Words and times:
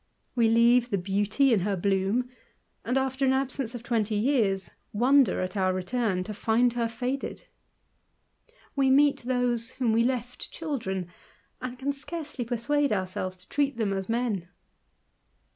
We 0.33 0.49
leave 0.49 0.89
the 0.89 0.97
beauty 0.97 1.53
in 1.53 1.61
bloom, 1.79 2.27
and, 2.83 2.97
after 2.97 3.23
an 3.23 3.33
absence 3.33 3.75
of 3.75 3.83
twenty 3.83 4.15
years, 4.15 4.71
wonder, 4.93 5.47
our 5.55 5.71
return, 5.71 6.23
to 6.23 6.33
find 6.33 6.73
her 6.73 6.87
faded 6.87 7.43
We 8.75 8.89
meet 8.89 9.17
those 9.21 9.73
whomw 9.73 10.03
left 10.03 10.49
children, 10.49 11.07
and 11.61 11.77
can 11.77 11.91
scarcely 11.93 12.43
persuade 12.43 12.91
ourselves 12.91 13.37
to 13.37 13.45
trc^^"* 13.47 13.75
them 13.77 13.93
as 13.93 14.09
men. 14.09 14.47